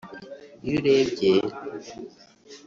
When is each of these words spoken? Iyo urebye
Iyo 0.65 0.75
urebye 0.79 1.31